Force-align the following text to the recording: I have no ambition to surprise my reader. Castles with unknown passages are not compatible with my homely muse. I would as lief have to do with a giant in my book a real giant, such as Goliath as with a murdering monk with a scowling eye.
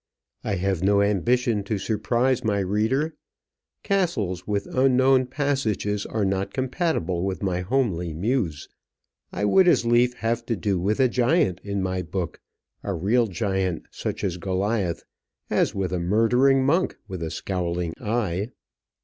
I 0.43 0.55
have 0.55 0.81
no 0.81 1.03
ambition 1.03 1.63
to 1.65 1.77
surprise 1.77 2.43
my 2.43 2.57
reader. 2.57 3.13
Castles 3.83 4.47
with 4.47 4.65
unknown 4.75 5.27
passages 5.27 6.07
are 6.07 6.25
not 6.25 6.55
compatible 6.55 7.21
with 7.23 7.43
my 7.43 7.61
homely 7.61 8.11
muse. 8.11 8.67
I 9.31 9.45
would 9.45 9.67
as 9.67 9.85
lief 9.85 10.15
have 10.15 10.43
to 10.47 10.55
do 10.55 10.79
with 10.79 10.99
a 10.99 11.07
giant 11.07 11.61
in 11.63 11.83
my 11.83 12.01
book 12.01 12.41
a 12.81 12.95
real 12.95 13.27
giant, 13.27 13.83
such 13.91 14.23
as 14.23 14.37
Goliath 14.37 15.03
as 15.51 15.75
with 15.75 15.93
a 15.93 15.99
murdering 15.99 16.65
monk 16.65 16.97
with 17.07 17.21
a 17.21 17.29
scowling 17.29 17.93
eye. 18.03 18.49